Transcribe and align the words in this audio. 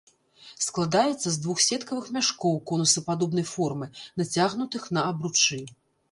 Складаецца 0.67 1.27
з 1.33 1.33
двух 1.43 1.59
сеткавых 1.65 2.07
мяшкоў 2.15 2.55
конусападобнай 2.71 3.45
формы, 3.51 3.89
нацягнутых 4.23 4.89
на 4.97 5.05
абручы. 5.11 5.61